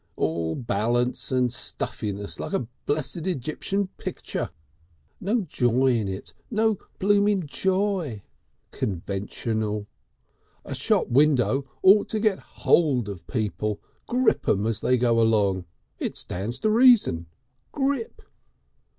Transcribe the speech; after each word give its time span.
All 0.15 0.55
balance 0.55 1.31
and 1.31 1.53
stiffness 1.53 2.39
like 2.39 2.53
a 2.53 2.65
blessed 2.87 3.27
Egyptian 3.27 3.85
picture. 3.99 4.49
No 5.19 5.41
Joy 5.41 5.93
in 5.95 6.07
it, 6.07 6.33
no 6.49 6.79
blooming 6.97 7.43
Joy! 7.45 8.23
Conventional. 8.71 9.85
A 10.65 10.73
shop 10.73 11.09
window 11.09 11.69
ought 11.83 12.07
to 12.09 12.19
get 12.19 12.39
hold 12.39 13.07
of 13.09 13.27
people, 13.27 13.79
grip 14.07 14.49
'em 14.49 14.65
as 14.65 14.79
they 14.79 14.97
go 14.97 15.21
along. 15.21 15.65
It 15.99 16.17
stands 16.17 16.57
to 16.61 16.71
reason. 16.71 17.27
Grip!" 17.71 18.23